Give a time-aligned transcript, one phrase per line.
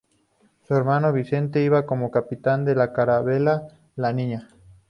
[0.63, 4.47] Su hermano Vicente iba como capitán de la carabela "La Niña".